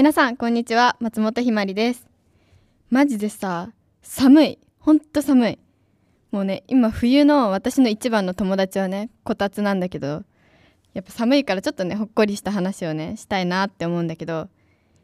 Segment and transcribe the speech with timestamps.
[0.00, 0.96] 皆さんこんにちは。
[0.98, 2.08] 松本ひまりです。
[2.88, 3.68] マジでさ
[4.00, 4.58] 寒い。
[4.78, 5.58] ほんと寒い。
[6.30, 10.24] もうね今冬の私の一番の友達はねこたつなんだけど
[10.94, 14.48] やっぱ寒いからちょっとねほっこりした話をねしたいなって思うんだけど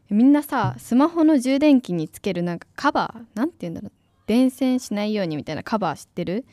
[0.09, 3.91] みんなさスマホの充電器につけるなんかカバーなんて言うんだろう。
[4.25, 6.43] 電線しないようにみたいなカバー知ってる？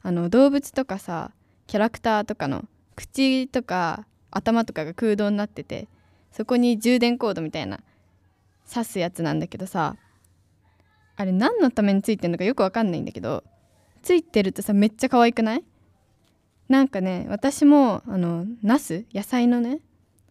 [0.00, 1.30] あの動物とかさ
[1.66, 2.64] キャラクターとかの
[2.96, 5.88] 口とか頭とかが空洞になってて
[6.32, 7.80] そこに充電コードみたいな
[8.68, 9.96] 刺すやつなんだけどさ
[11.16, 13.44] あれ何のためについてんのかよくわかんないんだけど
[14.02, 15.64] ついてるとさめっちゃ可愛くない？
[16.68, 19.04] なんかね私もあのナス？
[19.14, 19.80] 野菜のね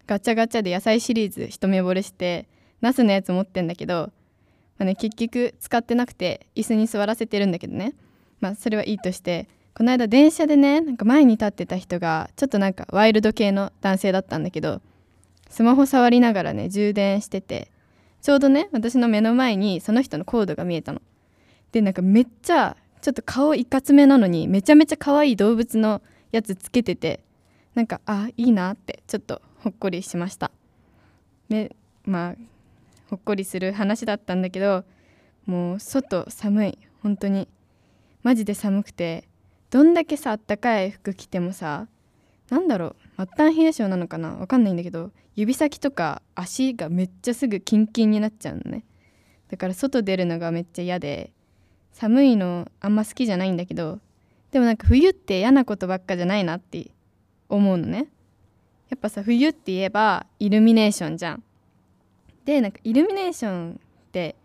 [0.08, 2.48] ガチャガチャで野菜シリーズ一目惚れして
[2.82, 4.12] ナスのやつ持ってんだけど、
[4.78, 7.94] まあね、結局使ってなくて椅子に座らせてるんだけどね。
[8.40, 14.82] まあそれはいいとしてこの間電車でねなんか前に立ってた人がちょっとなんかワイルド系の男性だったんだけど
[15.52, 17.70] スマホ触りながらね充電してて
[18.22, 21.02] ちょうどね私の目の前にその人のコードが見えたの。
[21.72, 27.22] でなんかめっちゃちょっと顔いかつめなのにめちゃめちゃ可愛い動物のやつつけてて
[27.76, 30.52] なんかあいいなってちょっとほっこりしました。
[31.50, 32.36] でまあ
[33.10, 34.84] ほっこりする話だったんだけど
[35.46, 36.78] もう外寒い。
[37.02, 37.48] 本当に。
[38.24, 39.28] マジで寒くて
[39.72, 41.88] どんだけさあったかい服着てもさ
[42.50, 48.84] なんだろう末端冷え性なのかなわかんないんだけど指先とか足がめっちゃすぐキンキンになっちゃうのね。
[49.50, 51.32] だから外出るのがめっちゃ嫌で
[51.94, 54.00] 寒いのあんま好きじゃないんだけど
[54.52, 56.92] でもなんか冬って嫌なことばっかじゃないなって
[57.50, 58.08] 思うのね。
[58.90, 61.44] やっぱさ冬って言えばイルミネーションじゃん。
[62.46, 64.36] でなんかイルミネーションって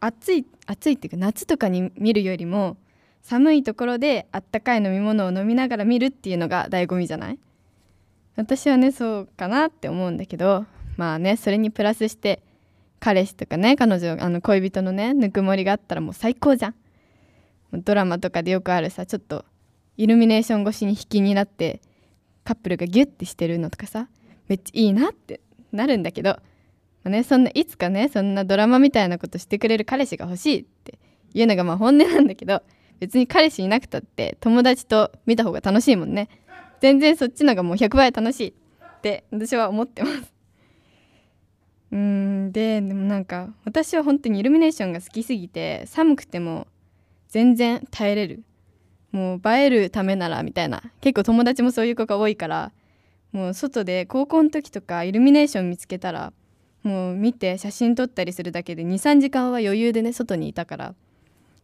[0.00, 2.76] 暑い暑いっていうか夏とかに見るよりも
[3.22, 7.38] 寒いところであったかい飲み物を飲みながら見るっていうのが醍醐味じゃない？
[8.36, 10.66] 私はねそうかなって思うんだけど
[10.96, 12.42] まあねそれにプラスして
[13.00, 16.74] 彼氏とかね彼女あの恋人のねぬくもりがあったらもう最高じゃん。
[17.72, 19.44] ドラマとかでよくあるさちょっと
[19.96, 21.80] イルミネーション越しに引きになって
[22.44, 24.08] カップルがギュッてしてるのとかさ
[24.48, 25.40] めっちゃいいなって
[25.72, 26.40] なるんだけど、ま
[27.06, 30.98] あね、そんないつかねそんなドラマみたいなことしてくれる彼氏が欲しいって
[31.34, 32.62] いうのがまあ本音なんだけど
[33.00, 36.28] 別に彼氏いなくたって友達と見た方が楽しいもんね。
[36.80, 40.32] 全然そっちのがもう100倍楽しいって私は思ってます。
[41.92, 46.66] うんででもなんか私は本当にイルミネーションが好きすぎて寒くても
[47.28, 48.42] 全然耐えれる。
[49.12, 50.82] もう映えるためならみたいな。
[51.00, 52.72] 結構友達もそういう子が多いから
[53.32, 56.32] もう外で高校の時とかイルミネーション見つけたら
[56.82, 60.94] もう見て写真撮ったりするだけで23時間は余裕でね外にいたから。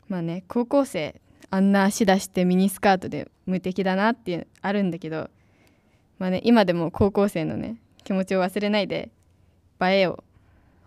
[0.08, 1.20] まあね高校生
[1.50, 5.30] あんな足出してミニスカートで無敵だなってあるんだけど
[6.18, 9.10] まあね今でも高校生のね気持ちを忘れないで
[9.80, 10.24] 映えを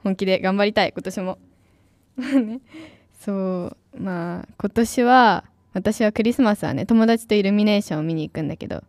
[0.03, 1.38] 本気で頑張りたい今年も。
[3.19, 5.43] そうまあ今年は
[5.73, 8.83] 私はクリスマスはね友達とイルミネーションを見に行くんだけど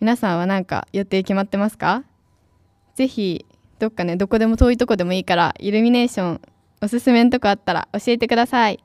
[0.00, 2.04] 皆さんは何か予定決まってますか？
[2.94, 3.46] ぜひ
[3.78, 6.40] どっかねどこでも遠いとこでもいいからイルミネーション
[6.80, 8.84] おすすめのとこあったら教えてください。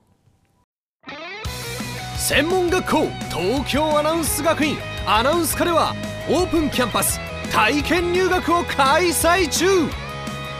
[2.18, 5.94] 専門学校東京アナウンス学院アナウンス科では
[6.28, 7.20] オープンキャンパス
[7.52, 9.66] 体験入学を開催中。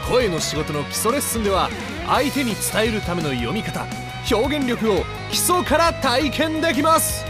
[0.08, 1.68] 声の仕事の基礎レッスンでは
[2.06, 3.84] 相手に伝えるための読み方
[4.32, 7.24] 表現力を基礎から体験できます。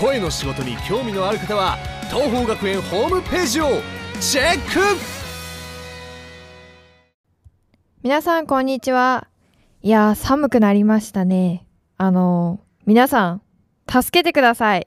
[0.00, 1.76] 声の仕事に興味のある方は
[2.08, 3.66] 東邦学園ホームページを
[4.20, 4.80] チェック。
[8.00, 9.26] 皆さんこんにちは。
[9.82, 11.66] いや寒くなりましたね。
[11.96, 13.42] あの、皆さん
[13.88, 14.86] 助けてください。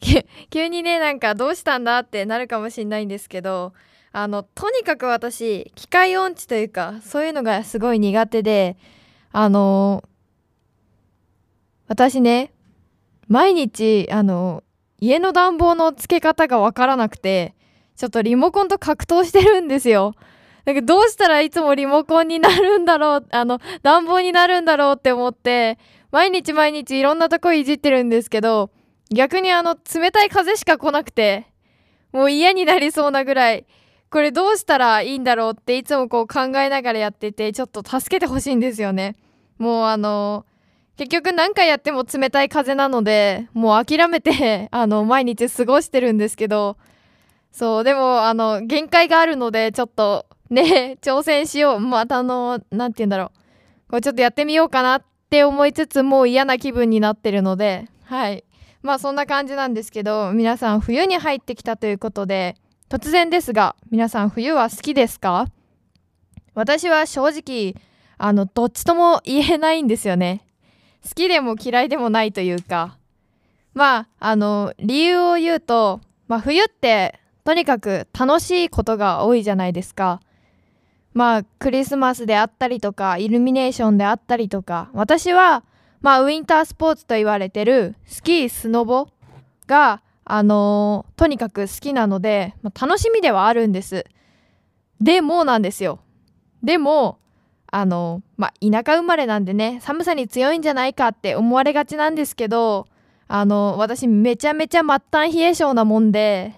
[0.50, 3.72] 急にねなんかどうしたんだってなるかもしれないんですけど
[4.12, 8.76] あのとにかく私機械音痴というかそういうのがすごい苦手で
[9.32, 10.08] あのー、
[11.88, 12.52] 私ね
[13.26, 14.62] 毎日あの
[15.00, 17.54] 家の暖房のつけ方がわからなくて
[17.96, 20.14] ちょっとリモコンと格闘してるんですよ。
[20.64, 25.78] だけどどうしたらいつもリモコンになるんだろうあの暖房になるんだろうって思って
[26.10, 28.70] 毎日毎日いろんなとこいじってるんですけど
[29.10, 31.46] 逆にあの冷たい風しか来なくて
[32.12, 33.66] もう嫌になりそうなぐらい
[34.10, 39.16] これどうしたらいいんだろうっていつもこう考えながらやっててちょっと助けてほしいんですよね。
[39.58, 40.46] もうあの
[40.96, 46.76] 結局何回やっても冷たい風なのでもう諦めて あの毎日過ごしてるんですけど
[47.52, 51.80] そうでもあの限界があるのでちょっとね挑戦しよう。
[51.80, 53.90] またあの何て言うんだろう。
[53.90, 58.44] これちょっとやってみようかなっって思いつつもう嫌な気分になってるのではい。
[58.80, 62.56] まあそんな感じなんですけど皆さん冬に入ってきたということで
[62.88, 65.48] 突然ですが皆さん冬は好きですか？
[66.54, 67.74] 私は正直
[68.16, 70.46] あのどっちとも言えないんですよね。
[71.06, 72.96] 好きでも嫌いでもないというか。
[73.74, 80.20] まああの理由を言うと、まあ、冬ってとにかく楽しいことが多いじゃないですか。
[81.18, 85.64] まあクリスマスであったりとかイルミネーションであったりとか私は
[86.00, 89.08] まあウィンタースポーツと言われてるスキースノボ
[89.66, 94.04] があのー、とにかく好きなので、まあ、楽しみではあるんです。
[95.00, 95.98] でもなんですよ。
[96.62, 97.18] でも
[97.66, 102.86] あのまあ田舎生まれなんでね寒さに強いんじゃないかって思われがちなんですけど
[103.26, 106.54] あの私めちゃめちゃ末端冷え性なもんで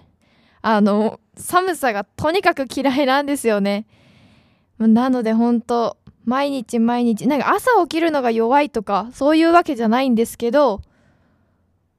[0.61, 3.87] あの寒さがとにかく嫌いなんですよね。
[4.87, 10.81] なので本当毎日毎日なんか朝起きるのが弱いとかそういうわけじゃないんですけど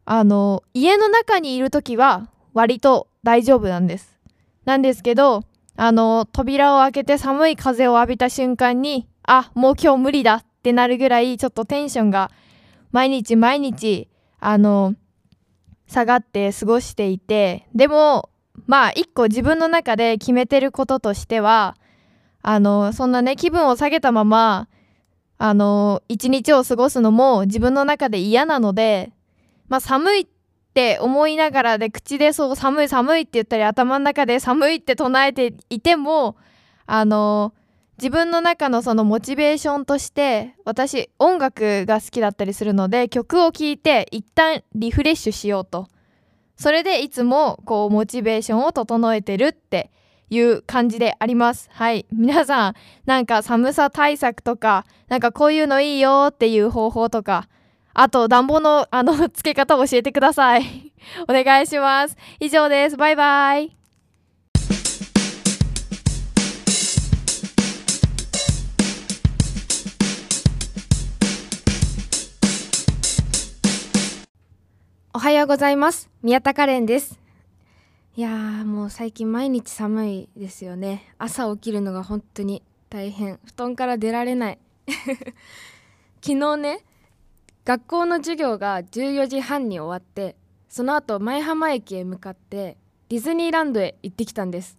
[0.05, 4.19] あの家の中にいる時は割と大丈夫なんです。
[4.65, 5.45] なんですけど
[5.77, 12.31] あの扉を開けて寒い風を浴びた瞬間にあもう今日無理だってなるぐらいちょっとテンションが
[12.91, 14.09] 毎日毎日
[14.39, 14.95] あの
[15.87, 18.29] 下がって過ごしていてでも
[18.67, 21.77] まあ一個自分の中で決めてることとしては
[22.43, 24.69] あのそんなね気分を下げたまま
[25.39, 29.13] あの一日を過ごすのも自分の中で嫌なので
[29.69, 30.27] まあ寒いっ
[30.75, 36.37] て思いながらで口でそう寒い寒いって言ったり頭の中で寒いって唱えていても
[36.87, 37.55] あの
[37.99, 45.89] 自分の中のそのモチベーションとして私音楽が好きだったりするので曲を聴いて一旦リフレッシュしようと。
[46.57, 49.91] それでいつもこうモチベーションを整えてるって
[50.33, 51.69] いう感じであります。
[51.73, 52.07] はい。
[52.11, 52.75] 皆さん
[53.05, 57.49] なんか寒さ対策とかなんかこういうのいいよっていう方法とか
[57.93, 60.93] あと暖房のあの 付け方を教えてください。
[61.29, 62.17] お願いします。
[62.41, 62.97] 以上です。
[62.97, 63.77] バイバイ。
[75.15, 76.09] おはようございます。
[76.23, 77.22] 宮田カレンです。
[78.15, 81.15] いやーもう最近毎日寒いですよね。
[81.17, 83.41] 朝起きるのが本当に大変。
[83.43, 84.59] 布団から出られない。
[86.21, 86.85] 昨日ね
[87.65, 90.37] 学校の授業が14時半に終わって
[90.69, 92.77] その後舞浜駅へ向かって
[93.09, 94.77] ディズニーランドへ行ってきたんです。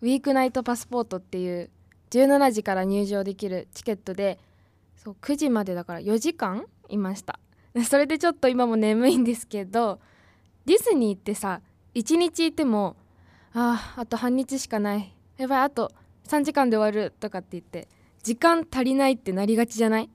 [0.00, 1.68] ウィークナイトパスポートっていう
[2.08, 4.38] 17時から入場できるチケットで
[4.96, 7.38] そう9時までだから4時間いました。
[7.84, 10.00] それでちょっと今も眠いんですけど
[10.64, 11.60] ディズニーってさ
[11.98, 12.96] 1日いても
[13.52, 15.14] あああと半日しかない。
[15.36, 15.92] やばいあと
[16.26, 17.88] 3時間で終わるとかって言って
[18.22, 20.10] 時間足りないってなりがちじゃない？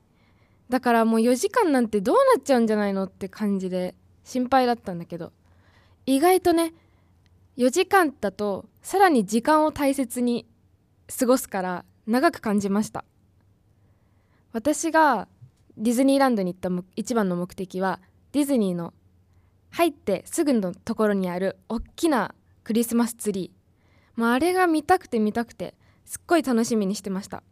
[0.68, 3.94] だからもう4時間なんてどうなっちゃうんじゃないのって感じで
[4.24, 5.32] 心配だったんだけど。
[6.06, 6.74] 意外とね
[7.56, 10.46] 4時間だとさらに時間を大切に
[11.18, 13.04] 過ごすから長く感じました。
[14.52, 15.28] 私が
[15.76, 18.00] ディズニーランドに行った一番の目的は
[18.32, 18.94] ディズニーの
[19.74, 22.32] 入ってすぐのところにある大きな
[22.62, 24.20] クリスマスツリー。
[24.20, 25.74] もうあれが見たくて見たくて
[26.04, 27.42] すっごい楽しみにしてました。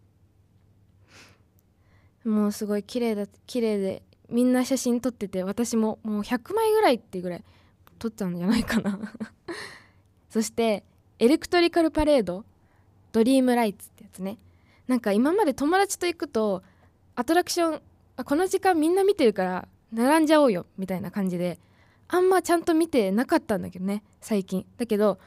[2.24, 7.44] もうすごい綺麗だ綺麗でみんな写真撮ってて私ももう100枚ぐらいっていうぐらい
[7.98, 9.00] 撮ったんじゃないかな。
[10.30, 10.84] そして
[11.18, 12.44] エレクトリカルパレード
[13.10, 14.38] ドリームライツってやつね。
[14.86, 16.62] なんか今まで友達と行くと
[17.16, 17.82] アトラクション
[18.24, 21.58] この時間みんな見てるから並んじゃおうよみたいな感じで
[22.08, 24.66] あんまちゃんと見てなかったんだけどね最近。
[24.76, 25.18] だけど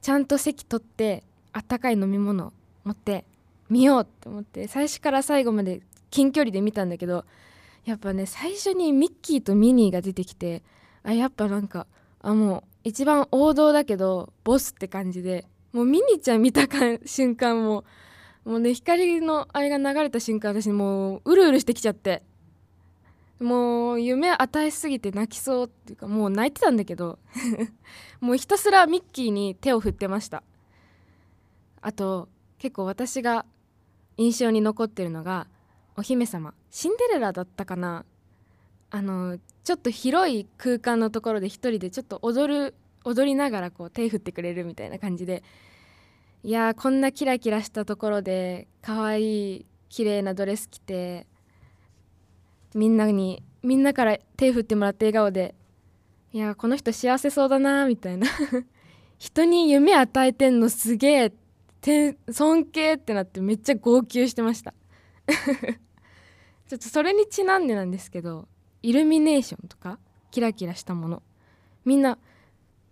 [0.00, 2.52] ちゃんと席取ってあったかい飲み物
[2.84, 3.24] 持って
[3.68, 7.24] 見ようって思って最初から最後まで近距離で見たんだけど
[7.84, 10.62] やっぱね最初にミッキーとミニーが出てきて
[11.02, 11.86] あやっぱなんか
[12.22, 16.62] あもう一番王道だけどボスって感じでもうミニーちゃん見た
[17.06, 17.84] 瞬間も
[18.44, 22.22] もうね光のあれが流れた瞬間私もううるうるしてきちゃって。
[23.40, 27.18] もう夢与えすぎて泣きそうっていうかもう泣いてたんだけど
[28.20, 30.42] もうひたすらミッキーに手を振ってました。
[31.80, 32.28] あと
[32.58, 33.46] 結構私が
[34.18, 35.48] 印象に残ってるのが
[35.96, 38.04] お姫様シンデレラだったかな。
[38.90, 45.42] あのちょっと広い空間のところで一人でちょっと踊る踊りながらこう手振ってくれるみたいな感じで。
[46.42, 51.26] いやこんなキラキラしたところで可愛い綺麗なドレス着て
[52.74, 55.54] みんなにみんなから手振ってもらって笑顔で
[56.32, 58.26] いやこの人幸せそうだなみたいな。
[59.18, 61.32] 人に夢与えてんのすげえ
[62.30, 64.72] 尊敬ってなってめっちゃ号泣してました。
[66.68, 68.48] ちょっとそれにちなんでなんですけど
[68.82, 69.98] イルミネーションとか
[70.30, 71.22] キラキラしたもの
[71.84, 72.18] みんな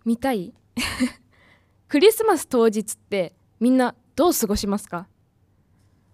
[0.05, 0.53] 見たい？
[1.87, 5.07] クリスマス当日ってみんなどう過ごしますか？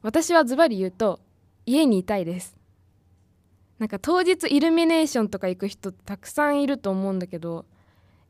[0.02, 1.20] 私はズバリ言うと
[1.66, 2.56] 家にいたいです。
[3.80, 7.66] なんか当日イルミネーションとか行く人たくさんいると思うんだけど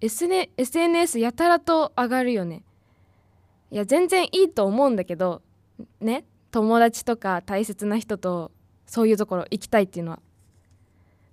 [0.02, 2.64] SN SNS やたらと上がるよね。
[3.72, 5.42] いや全然いいと思うんだけど
[6.00, 8.52] ね友達とか大切な人と
[8.86, 10.20] そういうところ行きたいっていうのは。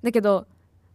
[0.02, 0.46] だけど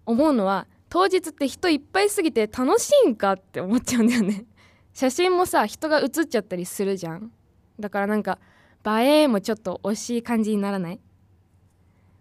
[0.06, 4.46] 思うのは当日って人いっぱいすぎて楽しいんかって思っちゃうんだよね。
[4.94, 7.32] 写真もさ人が写っちゃったりするじゃん。
[7.80, 8.40] だからなんか
[8.86, 11.00] 映えもちょっと惜しい感じにならない？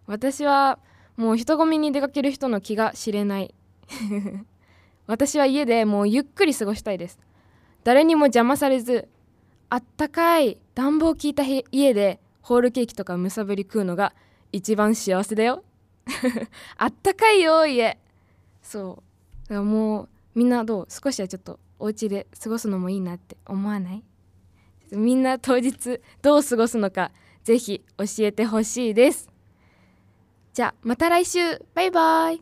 [0.07, 0.79] 私は
[1.17, 3.53] もう人混みに出かける人の気が知れない。
[5.05, 7.19] 私は家でもうゆっくり過ごしたいです。
[7.83, 9.07] 誰にも邪魔されず
[9.69, 14.13] あったかい暖房効いた家でホールケーキとかむさぶり食うのが
[14.51, 15.63] 一番幸せだよ。
[16.77, 17.97] あったかいよ家。
[18.61, 19.03] そ
[19.45, 19.49] う。
[19.49, 24.03] だからもうみんなどう少しはちょっとお家で過ごすのもいいなって思わない？
[24.91, 27.11] みんな当日どう過ごすのか
[27.43, 29.29] ぜひ教えてほしいです。
[30.57, 31.39] じゃあまた来週。
[31.75, 32.41] バイバイ。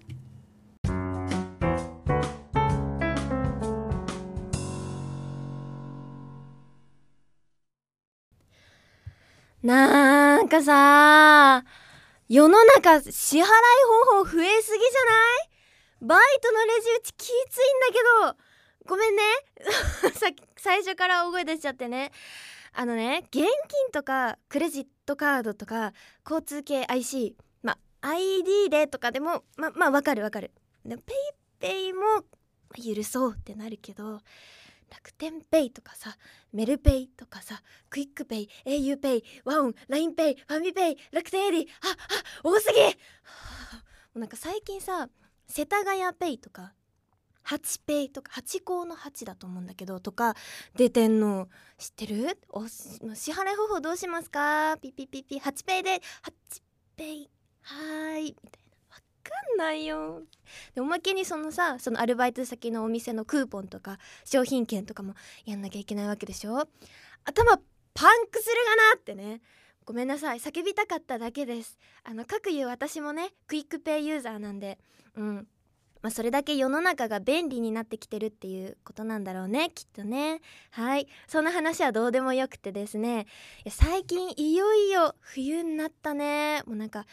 [9.61, 11.65] なんかさ
[12.29, 13.43] 世の中支払い
[14.07, 15.11] 方法増えすぎじゃな
[15.43, 15.49] い？
[15.99, 17.33] バイトのレジ打ちきついん
[17.81, 17.95] だけ
[18.31, 18.37] ど。
[18.87, 19.23] ごめんね。
[20.15, 22.13] さ最初から大声出しちゃってね。
[22.71, 23.45] あのね現金
[23.91, 25.91] とかクレジットカードとか
[26.23, 27.35] 交通系 IC
[28.07, 30.51] ID でとかでもままあわかるわかる。
[30.85, 32.01] で PayPay も
[32.95, 34.19] 許そうってなるけど
[34.91, 36.15] 楽天ペイとかさ
[36.53, 41.67] メルペイとかさクイックペイ au ペイワオン LINEPay ファミペイ楽天エディあ
[42.43, 42.79] あ多すぎ！
[42.85, 42.91] も
[44.15, 45.09] うなんか最近さ
[45.47, 46.73] 世田谷ペイとか
[47.41, 50.35] ハチペイとかハチ公のハチだと思うんだけどとか
[50.75, 51.47] 出てんの
[51.77, 52.37] 知ってる？
[52.49, 54.77] お支払い方法どうしますか？
[54.81, 56.61] ピピピピハチペイでハチ
[56.95, 57.29] ペイ
[57.65, 58.95] はいみたいな。
[58.95, 60.21] わかんないよ。
[60.75, 66.67] でおまけにそのさそのアルバイト先のお店のクーポンとか商品券とかもやんなきゃいけないわけでしょ？
[67.23, 67.57] 頭
[67.93, 69.41] パンクするがなってね。
[69.83, 70.39] ごめんなさい。
[70.39, 71.77] 叫びたかっただけです。
[72.03, 74.77] あのかく言う私もね QUICPay ユーザーなんで。
[75.15, 75.47] うん。
[76.01, 80.41] まあ、それだけ世の中が便利になってきてるっていうことなんだろうねきっとね。
[80.69, 81.07] はい。
[81.27, 83.25] そんな話はどうでもよくてですね。
[83.69, 86.61] 最近いよいよ冬になったね。
[86.67, 87.07] もうなんか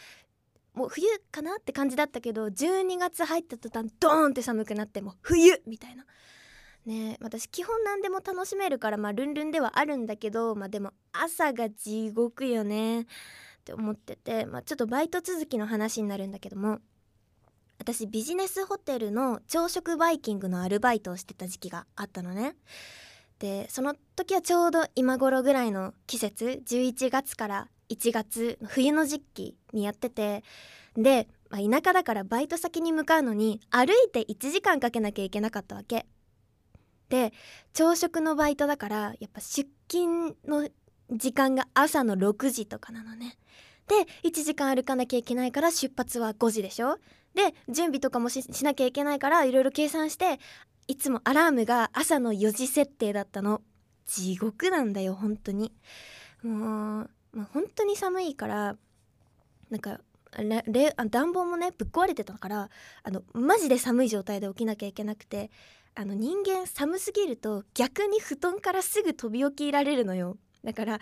[0.73, 6.05] もう冬かなって感じだったけど12月入った途端ドーンって寒くなってもう冬みたいな。
[6.85, 13.05] ね私基本何でも楽しめるからまあルンルンではあるんだけどまあでも朝が地獄よねっ
[13.63, 16.79] て思ってて、まあ、ちょっとバイト続きの話になるんだけども
[17.79, 22.55] 私ビジネスホテルの朝食バイキングのアルバイトをしてた時期があったのね。
[23.39, 30.43] でその時はちょうど今頃ぐらいの季節11月から1月冬の時期にやってて
[30.95, 36.05] で、まあ、田舎だからバイト先に向かうのに歩いて1時間かけなきゃいけなかったわけ。
[37.09, 37.31] で
[37.73, 40.67] 朝食のバイトだからやっぱ出勤の
[41.11, 43.37] 時間が朝の6時とかなのね。
[43.87, 43.95] で
[44.27, 46.97] 1時間歩かなきゃいけないから出発は5時でしょ。
[47.35, 50.39] で準備とかもしなきゃいけないからいろいろ計算して
[50.87, 53.61] いつもアラームが朝の4時設定だったの。
[54.05, 55.71] 地獄なんだよ本当に。
[56.43, 58.75] もう、まあ、本当に寒いから
[59.69, 59.99] なんか
[60.65, 62.69] レあ暖房もねぶっ壊れてたから
[63.03, 65.51] あのマジで寒い状態で起きなきゃいけなくて
[65.95, 70.99] あの人間寒すぎると逆に布団からすぐ飛び起きられるのよだから「あ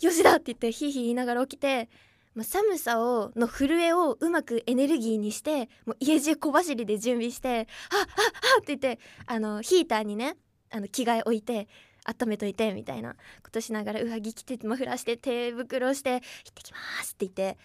[0.00, 1.88] 4時だ!」って言ってヒーヒー言いながら起きて
[2.34, 10.36] まあ、寒さをの震えをうまくエネルギーにしてもう家中小走りで準備して「はっはっはっ」って言ってあのヒーターにね
[10.70, 11.68] あの着替え置いて
[12.04, 16.20] 温めといてみたいなことしながら上着着てマフラーして手袋して「行っ
[16.54, 17.58] てきます」って言って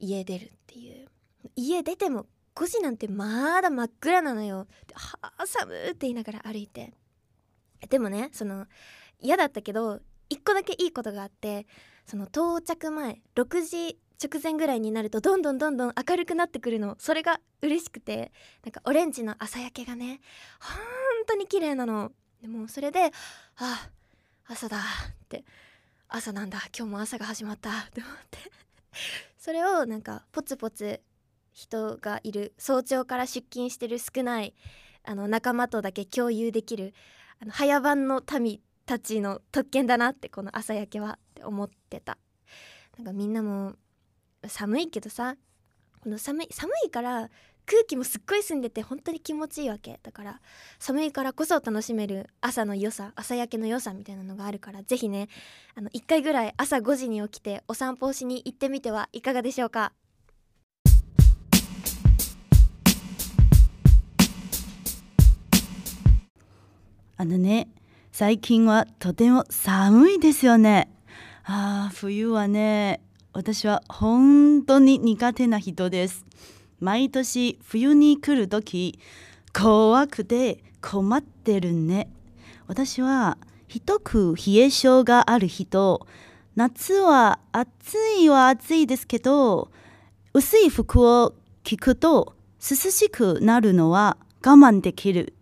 [0.00, 1.08] 家出るっていう
[1.56, 4.66] 家出ても5時なんてまだ真っ暗なのよ。
[4.92, 6.92] はあ寒って言いながら歩いて。
[7.88, 8.66] でもねその
[9.20, 11.66] 嫌だったけど1個だけいいことがあって
[12.04, 16.96] その到着前6時直前ぐらいになるとどんどんどんどん明るくなってくるの。
[16.98, 18.32] それが嬉しくて
[18.64, 20.20] なんかオレンジの朝焼けがね
[20.60, 20.76] 本
[21.28, 22.12] 当に綺麗なの。
[22.40, 23.10] でもそれで
[23.56, 23.88] あ
[24.46, 24.80] 朝だっ
[25.28, 25.44] て
[26.08, 28.38] 朝なんだ今日も朝が始まったって思って。
[29.38, 31.00] それをなんかポツポツ
[31.52, 34.54] 人がいる早朝から出勤してる少ない
[35.04, 36.94] あの仲間とだけ共有できる
[37.40, 42.18] あの早番の民たちの特権だなってこの朝焼けはって思ってた。
[42.96, 43.76] なんかみんなも
[44.46, 45.36] 寒いけどさ
[46.00, 47.30] この寒い寒いから
[47.70, 50.00] 空気もすっごい澄んでて本当に気持ちいいわけ。
[50.02, 50.40] だから
[50.78, 55.28] 寒いからこそ楽しめる朝の良さ朝焼けの良さみたいなのがあるからぜひね
[55.74, 59.92] あの1回ぐらい朝5時に起きてお散歩をしに行ってみてはいかがでしょうか。
[67.18, 67.68] あのね
[68.12, 70.90] 最近はとても寒いですよね。
[71.44, 73.02] あー冬はね
[73.34, 76.24] 私は本当に苦手な人です。
[76.80, 78.98] 毎年冬に来る時
[79.52, 82.10] 怖くて困ってるね。
[82.66, 86.06] 私は一く冷え性がある人
[86.54, 89.70] 夏は暑いは暑いですけど
[90.34, 95.34] 薄い服を着くと涼しくなるのは我慢できる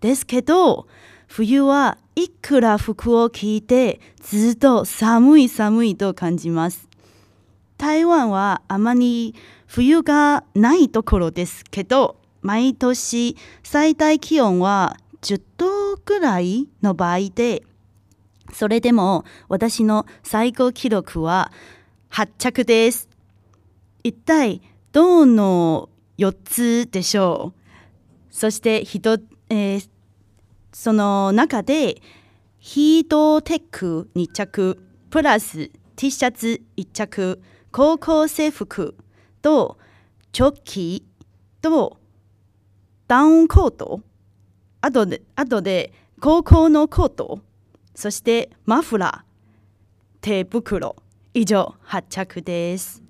[0.00, 0.86] ですけど
[1.26, 6.91] 冬はいくら服を着いてずっと寒い寒いと感じます。
[7.82, 9.34] 台湾はあまり
[9.66, 17.64] 冬がないところですけど毎年最大気温は10度ぐらいの場合で
[18.52, 21.50] それでも私の最高記録は
[22.12, 23.08] 8着です。
[24.04, 24.62] 一体
[24.92, 27.60] どの4つでしょう？
[28.30, 29.88] そして人、えー
[30.72, 32.00] その中で
[32.60, 38.94] ヒートテック2着プラス T シャツ1着高校生服
[39.40, 39.78] と
[40.30, 41.06] チョッキ
[41.62, 41.96] と
[43.08, 44.02] ダウンコート。
[44.82, 47.40] あとであとで高校のコート。
[47.94, 49.32] そしてマフラー。
[50.20, 50.96] 手袋。
[51.32, 53.02] 以上8着です。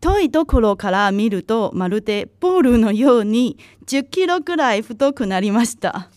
[0.00, 6.08] 遠いところから見るとまるでボールのように10キロくらい太くなりました。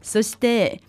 [0.00, 0.82] そして、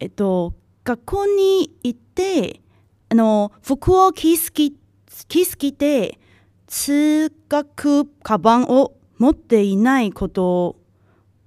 [0.00, 0.52] えっと、
[0.84, 2.60] 学校に行って
[3.08, 4.85] あの服を着すぎて
[5.24, 6.18] 着すぎて
[6.66, 10.76] 通学カバンを持っていないこと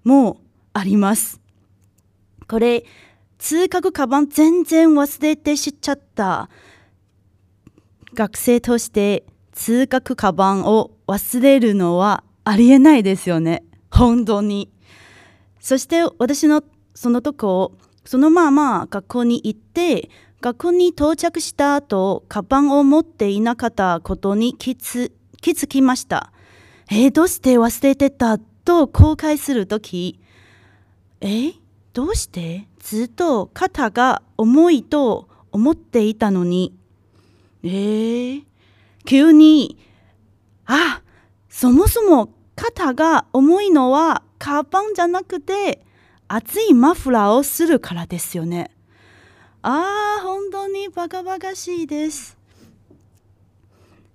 [0.03, 0.41] も
[0.73, 1.39] あります。
[2.47, 2.83] これ
[3.37, 6.49] 通学カバン全然忘れてしちゃった。
[8.13, 13.63] 学生として通学カバンを忘れるのはありえないですよね。
[13.91, 14.71] 本当に。
[15.59, 16.63] そして私の
[16.95, 20.09] そのとこそのまま学校に行って
[20.41, 26.31] 学校に到着した後カバンを持っていなかったことに気づ気づきました。
[26.91, 30.19] えーどうして忘れてたと後悔するとき
[31.21, 31.53] えー
[31.93, 32.67] どうして？
[32.79, 36.73] ずっと肩が重いと思っていたのに。
[37.63, 38.43] えー、
[39.05, 39.77] 急に
[40.65, 41.01] あ
[41.49, 45.83] そもそも肩が重いのはカバンじゃなくて
[46.29, 48.71] 厚いマフラーをするからですよね。
[49.61, 52.37] ああ本当にバカバカしいです。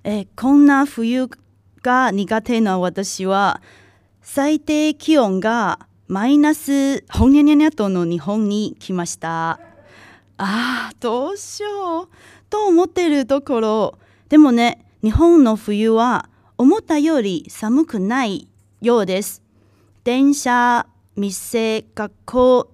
[0.02, 1.28] えこんな冬
[1.82, 3.60] が苦手な私は
[4.22, 9.60] 最低気温がマイナスほにゃにゃにゃとの日本に来ました。
[10.38, 12.08] ああどうしよう
[12.48, 18.48] と思ってるところでもね日本の冬は思ったより寒くない
[18.80, 19.42] ようです。
[20.04, 22.73] 電車店学校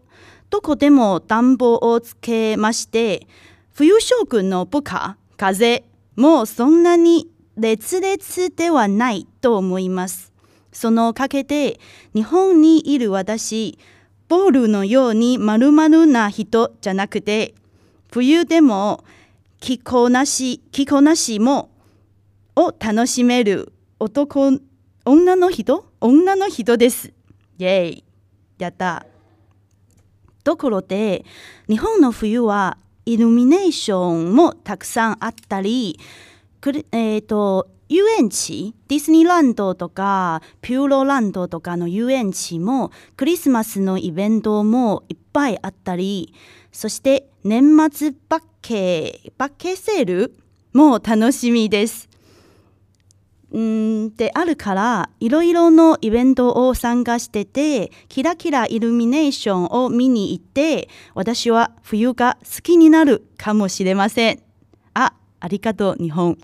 [0.50, 3.26] どこでも暖房をつけまして
[3.72, 5.84] 冬将軍の部下風
[6.16, 10.32] もそんなに烈烈ではないと思います。
[10.72, 11.80] そのおかげで
[12.14, 13.78] 日本にいる私
[14.28, 17.54] ボールのように丸々な人じゃなくて
[18.10, 19.04] 冬でも
[19.60, 21.70] 着こなし着こなしも
[22.56, 24.60] を楽しめる男
[25.04, 25.84] 女の人？
[26.00, 27.12] 女の人です。
[27.58, 28.04] イェイ。
[28.58, 29.09] やった。
[30.44, 31.24] ところで
[31.68, 35.98] 日本の冬はイルミネーションもたくさんあったり
[36.92, 46.34] えー、と遊園地ディズニーランドとかピューロランドとかの遊園地もクリスマスのイベントもいっぱいあったり
[46.70, 50.36] そして年末バッケバッケセール
[50.72, 52.08] も楽しみです。
[53.52, 64.42] うんであるからいろいろのイベントを参加しててキラキライルミネーションを見に行って私は冬が好きになるかもしれません。
[64.94, 66.38] あ、ありがとう日本。